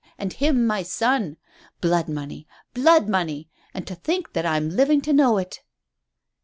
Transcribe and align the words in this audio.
and 0.17 0.33
him 0.33 0.65
my 0.65 0.81
son. 0.81 1.37
Blood 1.79 2.09
money! 2.09 2.47
Blood 2.73 3.07
money! 3.07 3.51
And 3.71 3.85
to 3.85 3.93
think 3.93 4.33
that 4.33 4.47
I'm 4.47 4.71
living 4.71 4.99
to 5.01 5.13
know 5.13 5.37
it." 5.37 5.59